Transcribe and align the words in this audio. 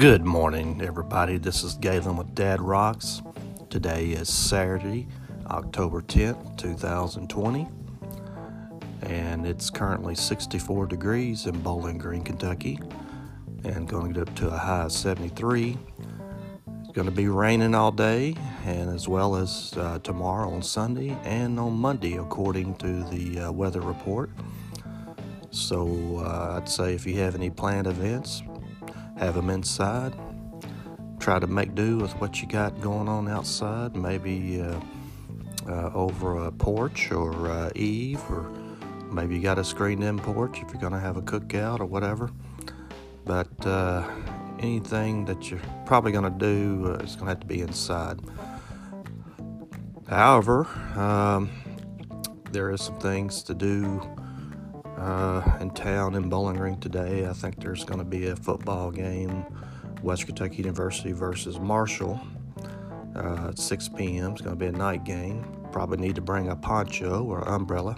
Good 0.00 0.24
morning, 0.24 0.80
everybody. 0.80 1.36
This 1.36 1.62
is 1.62 1.74
Galen 1.74 2.16
with 2.16 2.34
Dad 2.34 2.62
Rocks. 2.62 3.20
Today 3.68 4.12
is 4.12 4.30
Saturday, 4.30 5.06
October 5.48 6.00
10th, 6.00 6.56
2020, 6.56 7.68
and 9.02 9.46
it's 9.46 9.68
currently 9.68 10.14
64 10.14 10.86
degrees 10.86 11.44
in 11.44 11.60
Bowling 11.60 11.98
Green, 11.98 12.24
Kentucky, 12.24 12.80
and 13.64 13.86
going 13.86 14.14
to 14.14 14.20
get 14.20 14.28
up 14.30 14.34
to 14.36 14.48
a 14.48 14.56
high 14.56 14.84
of 14.84 14.92
73. 14.92 15.76
It's 16.80 16.92
going 16.92 17.04
to 17.04 17.14
be 17.14 17.28
raining 17.28 17.74
all 17.74 17.92
day, 17.92 18.36
and 18.64 18.88
as 18.88 19.06
well 19.06 19.36
as 19.36 19.74
uh, 19.76 19.98
tomorrow 19.98 20.50
on 20.50 20.62
Sunday 20.62 21.14
and 21.24 21.60
on 21.60 21.74
Monday, 21.74 22.16
according 22.16 22.74
to 22.76 23.04
the 23.10 23.40
uh, 23.40 23.52
weather 23.52 23.82
report. 23.82 24.30
So 25.50 26.22
uh, 26.24 26.56
I'd 26.56 26.70
say 26.70 26.94
if 26.94 27.06
you 27.06 27.18
have 27.18 27.34
any 27.34 27.50
planned 27.50 27.86
events, 27.86 28.42
have 29.20 29.34
them 29.34 29.50
inside. 29.50 30.14
Try 31.18 31.38
to 31.38 31.46
make 31.46 31.74
do 31.74 31.98
with 31.98 32.12
what 32.20 32.40
you 32.40 32.48
got 32.48 32.80
going 32.80 33.06
on 33.06 33.28
outside, 33.28 33.94
maybe 33.94 34.62
uh, 34.62 34.80
uh, 35.68 35.90
over 35.94 36.46
a 36.46 36.50
porch 36.50 37.12
or 37.12 37.48
uh, 37.48 37.70
eave, 37.76 38.22
or 38.30 38.50
maybe 39.12 39.36
you 39.36 39.42
got 39.42 39.58
a 39.58 39.64
screened 39.64 40.02
in 40.02 40.18
porch 40.18 40.62
if 40.62 40.72
you're 40.72 40.80
going 40.80 40.94
to 40.94 40.98
have 40.98 41.18
a 41.18 41.22
cookout 41.22 41.80
or 41.80 41.84
whatever. 41.84 42.30
But 43.26 43.66
uh, 43.66 44.08
anything 44.58 45.26
that 45.26 45.50
you're 45.50 45.60
probably 45.84 46.12
going 46.12 46.24
to 46.24 46.30
do 46.30 46.86
uh, 46.86 47.04
is 47.04 47.14
going 47.14 47.26
to 47.26 47.32
have 47.32 47.40
to 47.40 47.46
be 47.46 47.60
inside. 47.60 48.20
However, 50.08 50.66
um, 50.96 51.50
there 52.52 52.70
is 52.70 52.80
some 52.80 52.98
things 52.98 53.42
to 53.44 53.54
do 53.54 54.00
uh, 55.00 55.42
in 55.60 55.70
town 55.70 56.14
in 56.14 56.28
Bowling 56.28 56.56
Green 56.56 56.78
today. 56.78 57.26
I 57.26 57.32
think 57.32 57.60
there's 57.60 57.84
going 57.84 57.98
to 57.98 58.04
be 58.04 58.28
a 58.28 58.36
football 58.36 58.90
game, 58.90 59.44
West 60.02 60.26
Kentucky 60.26 60.56
University 60.56 61.12
versus 61.12 61.58
Marshall 61.58 62.20
uh, 63.16 63.48
at 63.48 63.58
6 63.58 63.88
p.m. 63.90 64.32
It's 64.32 64.42
going 64.42 64.56
to 64.56 64.60
be 64.60 64.66
a 64.66 64.72
night 64.72 65.04
game. 65.04 65.44
Probably 65.72 65.96
need 65.98 66.16
to 66.16 66.20
bring 66.20 66.48
a 66.48 66.56
poncho 66.56 67.24
or 67.24 67.48
umbrella, 67.48 67.96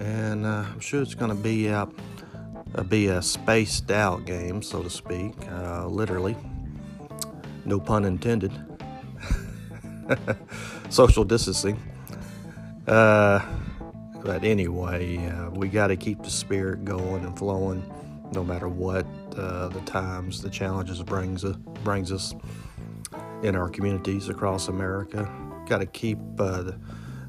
and 0.00 0.46
uh, 0.46 0.64
I'm 0.72 0.80
sure 0.80 1.02
it's 1.02 1.14
going 1.14 1.30
to 1.30 1.42
be 1.42 1.66
a, 1.66 1.88
be 2.88 3.08
a 3.08 3.20
spaced 3.20 3.90
out 3.90 4.24
game, 4.24 4.62
so 4.62 4.82
to 4.82 4.90
speak, 4.90 5.34
uh, 5.50 5.86
literally. 5.86 6.36
No 7.64 7.80
pun 7.80 8.04
intended. 8.04 8.52
Social 10.90 11.24
distancing. 11.24 11.82
But 14.24 14.42
anyway, 14.42 15.18
uh, 15.26 15.50
we 15.50 15.68
got 15.68 15.88
to 15.88 15.96
keep 15.96 16.22
the 16.22 16.30
spirit 16.30 16.84
going 16.84 17.24
and 17.24 17.38
flowing, 17.38 17.84
no 18.32 18.42
matter 18.42 18.68
what 18.68 19.06
uh, 19.36 19.68
the 19.68 19.82
times, 19.82 20.40
the 20.40 20.48
challenges 20.48 21.02
brings 21.02 21.44
uh, 21.44 21.52
brings 21.84 22.10
us 22.10 22.34
in 23.42 23.54
our 23.54 23.68
communities 23.68 24.30
across 24.30 24.68
America. 24.68 25.30
Got 25.68 25.78
to 25.78 25.86
keep 25.86 26.18
uh, 26.38 26.72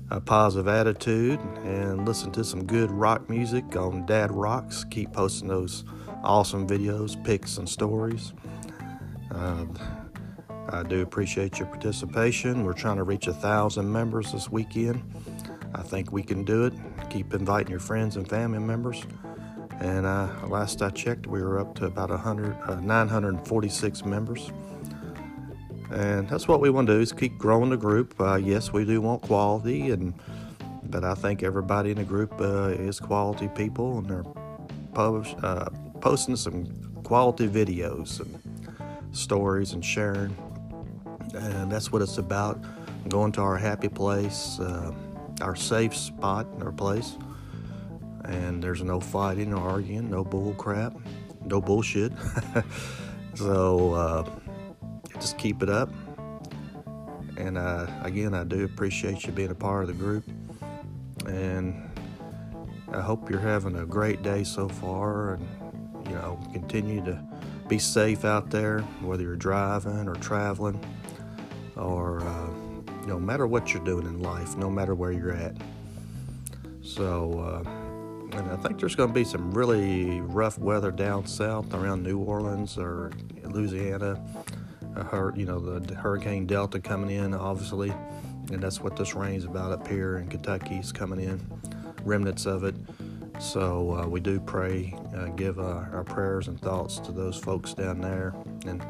a 0.10 0.22
positive 0.22 0.70
attitude 0.70 1.40
and 1.66 2.08
listen 2.08 2.32
to 2.32 2.46
some 2.46 2.66
good 2.66 2.90
rock 2.92 3.30
music 3.30 3.76
on 3.76 4.06
Dad 4.06 4.32
Rocks. 4.32 4.86
Keep 4.86 5.12
posting 5.12 5.50
those 5.50 5.84
awesome 6.24 6.66
videos, 6.66 7.22
pics, 7.26 7.58
and 7.58 7.68
stories. 7.68 8.32
Uh, 9.32 9.66
I 10.70 10.84
do 10.84 11.02
appreciate 11.02 11.60
your 11.60 11.68
participation. 11.68 12.64
We're 12.64 12.74
trying 12.74 12.98
to 12.98 13.04
reach 13.04 13.28
a 13.28 13.34
thousand 13.34 13.92
members 13.92 14.32
this 14.32 14.50
weekend. 14.50 15.04
I 15.76 15.84
think 15.84 16.12
we 16.12 16.24
can 16.24 16.44
do 16.46 16.66
it. 16.66 16.74
Keep 17.10 17.34
inviting 17.34 17.70
your 17.70 17.82
friends 17.82 18.16
and 18.16 18.28
family 18.28 18.60
members. 18.60 19.04
And 19.82 20.06
uh, 20.06 20.30
last 20.48 20.82
I 20.82 20.90
checked, 20.90 21.28
we 21.28 21.42
were 21.42 21.60
up 21.60 21.76
to 21.76 21.86
about 21.86 22.10
100, 22.10 22.56
uh, 22.68 22.76
946 22.80 24.06
members. 24.06 24.52
And 25.92 26.30
that's 26.30 26.48
what 26.48 26.62
we 26.62 26.70
want 26.70 26.88
to 26.88 26.94
do 26.94 27.00
is 27.02 27.12
keep 27.12 27.38
growing 27.38 27.70
the 27.70 27.78
group. 27.78 28.16
Uh, 28.20 28.36
yes, 28.36 28.72
we 28.72 28.86
do 28.86 29.02
want 29.02 29.22
quality, 29.22 29.92
and 29.92 30.14
but 30.84 31.04
I 31.04 31.14
think 31.14 31.44
everybody 31.44 31.92
in 31.92 31.98
the 31.98 32.04
group 32.04 32.34
uh, 32.40 32.70
is 32.70 33.00
quality 33.00 33.50
people, 33.50 34.00
and 34.00 34.10
they're 34.10 34.26
publish, 34.94 35.36
uh, 35.44 35.70
posting 36.00 36.36
some 36.38 36.66
quality 37.04 37.48
videos 37.48 38.22
and 38.22 39.16
stories 39.16 39.74
and 39.74 39.84
sharing. 39.84 40.36
And 41.34 41.72
that's 41.72 41.92
what 41.92 42.02
it's 42.02 42.18
about. 42.18 42.64
Going 43.10 43.32
to 43.34 43.42
our 43.42 43.58
happy 43.58 43.90
place 43.90 44.60
uh, 44.60 44.92
our 45.42 45.56
safe 45.56 45.96
spot 45.96 46.48
our 46.62 46.72
place. 46.72 47.18
And 48.24 48.64
there's 48.64 48.82
no 48.82 49.00
fighting 49.00 49.54
or 49.54 49.70
arguing, 49.70 50.10
no 50.10 50.24
bull 50.24 50.54
crap, 50.56 50.96
no 51.44 51.62
bullshit. 51.62 52.12
so 53.36 53.94
uh, 53.94 54.30
just 55.20 55.38
keep 55.38 55.62
it 55.62 55.70
up. 55.70 55.90
And 57.38 57.58
uh, 57.58 57.88
again, 58.02 58.34
I 58.34 58.44
do 58.44 58.64
appreciate 58.64 59.26
you 59.26 59.32
being 59.32 59.52
a 59.52 59.56
part 59.56 59.84
of 59.84 59.88
the 59.88 59.94
group. 59.94 60.24
And 61.28 61.90
I 62.92 63.02
hope 63.02 63.30
you're 63.30 63.40
having 63.40 63.78
a 63.78 63.86
great 63.86 64.24
day 64.24 64.44
so 64.44 64.68
far. 64.68 65.36
And, 65.36 65.48
you 66.08 66.14
know, 66.14 66.40
continue 66.52 67.04
to 67.06 67.22
be 67.68 67.78
safe 67.78 68.26
out 68.26 68.50
there, 68.50 68.80
whether 69.02 69.24
you're 69.24 69.36
driving 69.36 70.08
or 70.08 70.16
traveling 70.16 70.84
or. 71.76 72.22
Uh, 72.22 72.65
no 73.06 73.20
matter 73.20 73.48
what 73.48 73.74
you're 73.74 73.84
doing 73.84 74.06
in 74.06 74.22
life, 74.22 74.58
no 74.58 74.70
matter 74.70 74.96
where 74.96 75.12
you're 75.12 75.34
at. 75.34 75.56
So, 76.82 77.64
uh, 77.66 78.38
and 78.38 78.52
I 78.52 78.56
think 78.58 78.80
there's 78.80 78.96
going 78.96 79.10
to 79.10 79.14
be 79.14 79.24
some 79.24 79.52
really 79.52 80.22
rough 80.22 80.58
weather 80.58 80.92
down 80.92 81.26
south 81.26 81.74
around 81.74 82.04
New 82.04 82.20
Orleans 82.20 82.78
or 82.78 83.12
Louisiana. 83.44 84.22
Uh, 84.96 85.32
you 85.36 85.46
know, 85.46 85.60
the 85.60 85.96
Hurricane 85.96 86.46
Delta 86.46 86.80
coming 86.80 87.16
in, 87.16 87.34
obviously, 87.34 87.92
and 88.52 88.62
that's 88.62 88.80
what 88.82 88.96
this 88.96 89.14
rain's 89.16 89.46
about 89.46 89.72
up 89.72 89.88
here 89.88 90.18
in 90.18 90.28
Kentucky 90.28 90.76
is 90.76 90.92
coming 90.92 91.20
in, 91.20 91.42
remnants 92.04 92.46
of 92.46 92.64
it. 92.64 92.76
So 93.40 94.00
uh, 94.00 94.08
we 94.08 94.22
do 94.22 94.40
pray, 94.40 94.96
uh, 95.16 95.26
give 95.26 95.60
our 95.60 96.04
prayers 96.06 96.48
and 96.48 96.60
thoughts 96.60 97.00
to 97.00 97.12
those 97.12 97.38
folks 97.38 97.74
down 97.74 98.00
there, 98.00 98.34
and 98.66 98.82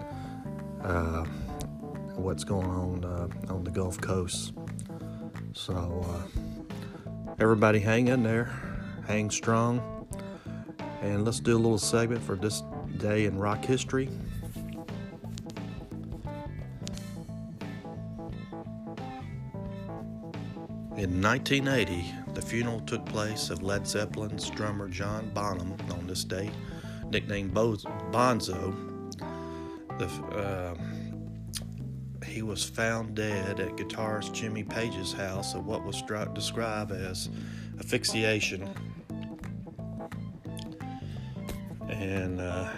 uh, 0.84 1.26
what's 2.16 2.44
going 2.44 2.70
on 2.70 3.06
uh, 3.06 3.53
on 3.53 3.64
the 3.64 3.72
Gulf 3.72 4.00
Coast. 4.00 4.53
So, 5.53 6.06
uh, 6.08 7.12
everybody 7.40 7.80
hang 7.80 8.08
in 8.08 8.24
there, 8.24 8.52
hang 9.08 9.30
strong, 9.30 10.08
and 11.02 11.26
let's 11.26 11.40
do 11.40 11.56
a 11.56 11.58
little 11.58 11.78
segment 11.78 12.24
for 12.24 12.36
this 12.36 12.64
day 12.98 13.26
in 13.26 13.38
rock 13.38 13.64
history. 13.64 14.09
In 20.97 21.22
1980, 21.22 22.14
the 22.34 22.42
funeral 22.42 22.80
took 22.82 23.06
place 23.06 23.50
of 23.50 23.62
Led 23.62 23.86
Zeppelin's 23.86 24.50
drummer 24.50 24.88
John 24.88 25.30
Bonham 25.34 25.76
on 25.92 26.08
this 26.08 26.24
date, 26.24 26.53
nicknamed 27.09 27.53
Bonzo. 27.53 28.74
The, 30.00 30.06
uh, 30.38 30.74
he 32.35 32.41
was 32.41 32.66
found 32.66 33.16
dead 33.16 33.62
at 33.62 33.78
guitarist 33.78 34.34
Jimmy 34.34 34.62
Page's 34.62 35.13
house 35.13 35.56
of 35.56 35.66
what 35.66 35.85
was 35.85 36.01
described 36.34 36.91
as 36.91 37.29
asphyxiation. 37.79 38.69
And 41.87 42.41
uh, 42.41 42.70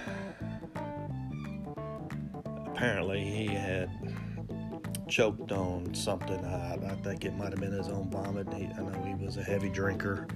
apparently 2.68 3.24
he 3.24 3.48
had 3.48 3.90
choked 5.08 5.52
on 5.52 5.92
something. 5.96 6.46
I, 6.46 6.76
I, 6.76 6.96
think 7.02 7.26
it 7.26 7.36
might 7.36 7.50
have 7.50 7.60
been 7.60 7.72
his 7.72 7.88
own 7.88 8.12
vomit. 8.12 8.54
He, 8.54 8.66
I 8.66 8.82
know 8.84 9.04
he 9.08 9.26
was 9.26 9.38
a 9.38 9.44
heavy 9.44 9.70
drinker. 9.70 10.28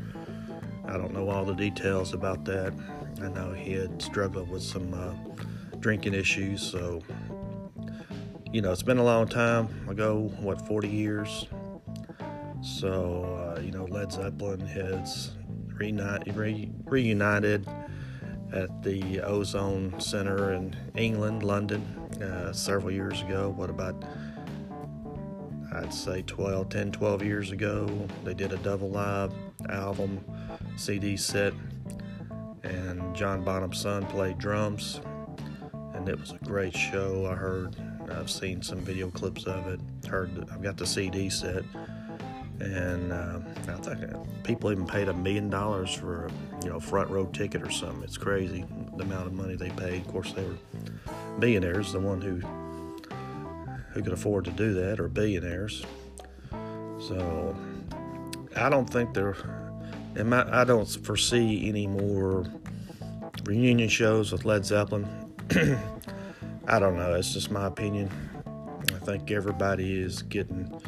I 0.88 0.97
don't 0.97 1.13
know 1.13 1.29
all 1.29 1.45
the 1.45 1.53
details 1.53 2.15
about 2.15 2.44
that. 2.45 2.73
I 3.21 3.27
know 3.27 3.53
he 3.53 3.73
had 3.73 4.01
struggled 4.01 4.50
with 4.50 4.63
some 4.63 4.91
uh, 4.95 5.13
drinking 5.79 6.15
issues, 6.15 6.63
so 6.63 7.03
you 8.51 8.62
know, 8.62 8.71
it's 8.71 8.83
been 8.83 8.98
a 8.98 9.03
long 9.03 9.27
time 9.27 9.69
ago, 9.88 10.30
what, 10.39 10.68
40 10.68 10.89
years? 10.89 11.48
So, 12.62 13.56
uh, 13.57 13.62
you 13.62 13.71
know, 13.71 13.86
Led 13.86 14.12
Zeppelin 14.12 14.59
has 14.59 15.31
reunited, 15.68 16.36
re- 16.36 16.69
reunited 16.86 17.65
at 18.51 18.83
the 18.83 19.21
Ozone 19.21 19.98
Center 20.01 20.51
in 20.53 20.75
England, 20.98 21.44
London, 21.44 21.81
uh, 22.21 22.51
several 22.51 22.92
years 22.92 23.21
ago. 23.21 23.53
What 23.56 23.69
about, 23.69 24.03
I'd 25.74 25.94
say 25.94 26.21
12, 26.24 26.68
10, 26.68 26.92
12 26.92 27.24
years 27.24 27.51
ago? 27.51 27.88
They 28.25 28.33
did 28.33 28.51
a 28.51 28.57
double 28.57 28.89
live 28.89 29.31
album 29.69 30.24
CD 30.75 31.15
set, 31.15 31.54
and 32.63 33.15
John 33.15 33.45
Bonham's 33.45 33.80
son 33.80 34.06
played 34.07 34.38
drums, 34.39 35.00
and 35.94 36.09
it 36.09 36.19
was 36.19 36.31
a 36.31 36.45
great 36.45 36.75
show. 36.75 37.25
I 37.31 37.36
heard 37.36 37.77
I've 38.17 38.29
seen 38.29 38.61
some 38.61 38.79
video 38.79 39.09
clips 39.09 39.45
of 39.45 39.67
it. 39.67 39.79
Heard 40.07 40.47
I've 40.51 40.61
got 40.61 40.77
the 40.77 40.85
CD 40.85 41.29
set, 41.29 41.63
and 42.59 43.11
uh, 43.11 43.39
I 43.67 43.75
think 43.75 44.43
people 44.43 44.71
even 44.71 44.85
paid 44.85 45.07
a 45.07 45.13
million 45.13 45.49
dollars 45.49 45.93
for 45.93 46.25
a 46.25 46.31
you 46.63 46.69
know 46.69 46.79
front 46.79 47.09
row 47.09 47.25
ticket 47.27 47.61
or 47.61 47.71
something. 47.71 48.03
It's 48.03 48.17
crazy 48.17 48.65
the 48.97 49.03
amount 49.03 49.27
of 49.27 49.33
money 49.33 49.55
they 49.55 49.69
paid. 49.69 50.01
Of 50.01 50.07
course, 50.07 50.33
they 50.33 50.43
were 50.43 50.57
millionaires, 51.37 51.91
the 51.91 51.99
one 51.99 52.21
who 52.21 52.39
who 53.93 54.01
could 54.01 54.13
afford 54.13 54.45
to 54.45 54.51
do 54.51 54.73
that, 54.73 54.99
are 54.99 55.07
billionaires. 55.07 55.85
So 56.99 57.55
I 58.55 58.69
don't 58.69 58.89
think 58.89 59.13
there. 59.13 59.35
I 60.15 60.63
don't 60.65 60.87
foresee 61.05 61.69
any 61.69 61.87
more 61.87 62.45
reunion 63.45 63.89
shows 63.89 64.31
with 64.31 64.45
Led 64.45 64.65
Zeppelin. 64.65 65.07
I 66.71 66.79
don't 66.79 66.95
know. 66.95 67.15
It's 67.15 67.33
just 67.33 67.51
my 67.51 67.68
opinion. 67.68 68.09
I 68.95 69.06
think 69.06 69.29
everybody 69.29 70.01
is 70.01 70.21
getting 70.21 70.81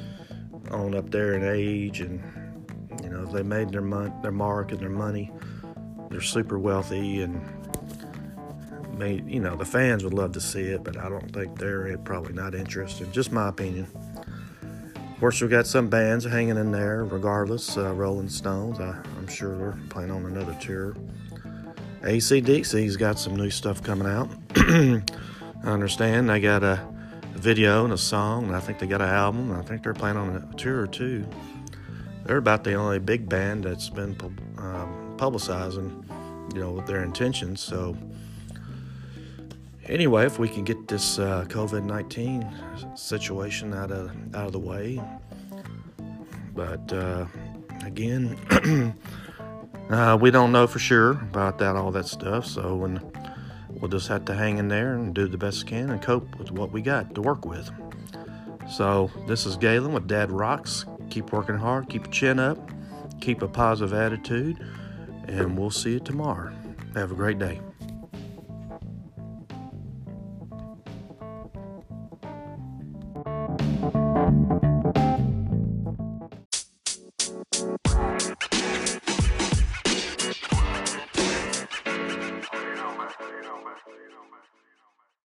on 0.71 0.95
up 0.95 1.11
there 1.11 1.33
in 1.33 1.43
age, 1.43 1.99
and 1.99 2.23
you 3.03 3.09
know 3.09 3.25
they 3.25 3.43
made 3.43 3.69
their 3.69 3.81
mon- 3.81 4.21
their 4.21 4.31
mark 4.31 4.71
and 4.71 4.79
their 4.79 4.89
money. 4.89 5.29
They're 6.09 6.21
super 6.21 6.57
wealthy, 6.57 7.21
and 7.21 7.45
may 8.97 9.21
you 9.27 9.41
know 9.41 9.57
the 9.57 9.65
fans 9.65 10.05
would 10.05 10.13
love 10.13 10.31
to 10.31 10.39
see 10.39 10.61
it, 10.61 10.85
but 10.85 10.95
I 10.95 11.09
don't 11.09 11.33
think 11.33 11.59
they're 11.59 11.97
probably 11.97 12.31
not 12.31 12.55
interested. 12.55 13.11
Just 13.11 13.33
my 13.33 13.49
opinion. 13.49 13.85
Of 14.95 15.19
course, 15.19 15.41
we 15.41 15.49
got 15.49 15.67
some 15.67 15.89
bands 15.89 16.23
hanging 16.23 16.55
in 16.55 16.71
there. 16.71 17.03
Regardless, 17.03 17.77
uh, 17.77 17.93
Rolling 17.93 18.29
Stones. 18.29 18.79
I, 18.79 18.97
I'm 19.17 19.27
sure 19.27 19.57
they're 19.57 19.77
planning 19.89 20.11
on 20.11 20.25
another 20.27 20.55
tour. 20.61 20.95
ACDC's 22.03 22.95
got 22.95 23.19
some 23.19 23.35
new 23.35 23.49
stuff 23.49 23.83
coming 23.83 24.07
out. 24.07 24.29
I 25.63 25.71
understand 25.71 26.29
they 26.29 26.41
got 26.41 26.61
a 26.61 26.85
video 27.35 27.85
and 27.85 27.93
a 27.93 27.97
song, 27.97 28.47
and 28.47 28.55
I 28.55 28.59
think 28.59 28.79
they 28.79 28.87
got 28.87 29.01
an 29.01 29.09
album. 29.09 29.51
I 29.53 29.61
think 29.61 29.83
they're 29.83 29.93
planning 29.93 30.21
on 30.21 30.35
a 30.35 30.57
tour 30.57 30.81
or 30.81 30.87
two. 30.87 31.25
They're 32.25 32.37
about 32.37 32.65
the 32.65 32.73
only 32.73 32.99
big 32.99 33.29
band 33.29 33.63
that's 33.63 33.89
been 33.89 34.17
um, 34.57 35.15
publicizing, 35.17 36.03
you 36.53 36.59
know, 36.59 36.81
their 36.81 37.03
intentions. 37.03 37.61
So, 37.61 37.97
anyway, 39.87 40.25
if 40.25 40.37
we 40.37 40.49
can 40.49 40.65
get 40.65 40.87
this 40.89 41.17
uh, 41.17 41.45
COVID 41.47 41.83
nineteen 41.83 42.45
situation 42.95 43.73
out 43.73 43.91
of 43.91 44.11
out 44.35 44.47
of 44.47 44.51
the 44.51 44.59
way, 44.59 45.01
but 46.53 46.91
uh, 46.91 47.25
again, 47.85 48.37
uh, 49.89 50.17
we 50.19 50.29
don't 50.29 50.51
know 50.51 50.67
for 50.67 50.79
sure 50.79 51.11
about 51.11 51.57
that 51.59 51.75
all 51.77 51.91
that 51.91 52.07
stuff. 52.07 52.45
So 52.45 52.75
when 52.75 52.99
we'll 53.79 53.89
just 53.89 54.07
have 54.07 54.25
to 54.25 54.33
hang 54.33 54.57
in 54.57 54.67
there 54.67 54.93
and 54.95 55.13
do 55.13 55.27
the 55.27 55.37
best 55.37 55.63
we 55.63 55.69
can 55.69 55.89
and 55.89 56.01
cope 56.01 56.37
with 56.37 56.51
what 56.51 56.71
we 56.71 56.81
got 56.81 57.13
to 57.15 57.21
work 57.21 57.45
with. 57.45 57.69
So, 58.69 59.11
this 59.27 59.45
is 59.45 59.57
Galen 59.57 59.93
with 59.93 60.07
Dad 60.07 60.31
Rocks. 60.31 60.85
Keep 61.09 61.33
working 61.33 61.57
hard, 61.57 61.89
keep 61.89 62.05
your 62.05 62.13
chin 62.13 62.39
up, 62.39 62.71
keep 63.19 63.41
a 63.41 63.47
positive 63.47 63.93
attitude, 63.93 64.57
and 65.27 65.57
we'll 65.57 65.69
see 65.69 65.93
you 65.93 65.99
tomorrow. 65.99 66.53
Have 66.95 67.11
a 67.11 67.15
great 67.15 67.39
day. 67.39 67.59